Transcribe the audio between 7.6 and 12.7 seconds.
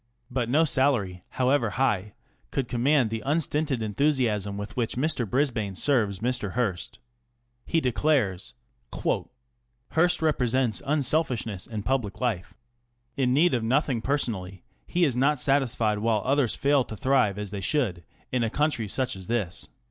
He declares: ŌĆö Hearst represents unselfishness in public life.